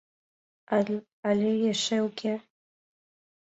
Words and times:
Але 1.29 1.49
эше 1.69 1.97
уке... 2.07 2.33